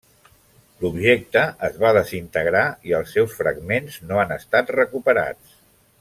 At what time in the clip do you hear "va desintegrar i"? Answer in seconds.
1.83-2.95